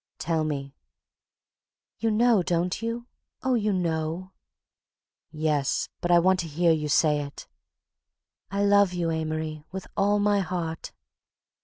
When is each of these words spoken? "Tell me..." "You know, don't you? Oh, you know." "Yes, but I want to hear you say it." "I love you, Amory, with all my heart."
"Tell 0.17 0.43
me..." 0.43 0.73
"You 1.99 2.09
know, 2.09 2.41
don't 2.41 2.81
you? 2.81 3.05
Oh, 3.43 3.53
you 3.53 3.71
know." 3.71 4.31
"Yes, 5.29 5.89
but 5.99 6.09
I 6.09 6.17
want 6.17 6.39
to 6.39 6.47
hear 6.47 6.71
you 6.71 6.87
say 6.89 7.19
it." 7.21 7.47
"I 8.49 8.63
love 8.63 8.93
you, 8.93 9.11
Amory, 9.11 9.63
with 9.71 9.85
all 9.95 10.17
my 10.17 10.39
heart." 10.39 10.91